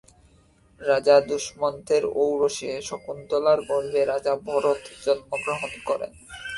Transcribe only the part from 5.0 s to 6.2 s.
জন্মগ্রহণ করেন।